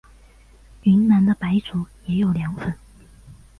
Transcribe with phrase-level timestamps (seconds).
[0.81, 2.75] 云南的白族也有凉粉。